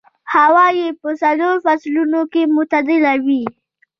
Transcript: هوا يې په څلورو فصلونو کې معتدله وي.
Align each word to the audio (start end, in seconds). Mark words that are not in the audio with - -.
هوا 0.33 0.65
يې 0.79 0.87
په 1.01 1.09
څلورو 1.21 1.61
فصلونو 1.65 2.21
کې 2.31 2.41
معتدله 2.55 3.13
وي. 3.25 3.43